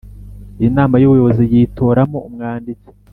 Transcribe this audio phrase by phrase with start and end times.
[0.67, 2.91] Inama y Ubuyobozi yitoramo umwanditsi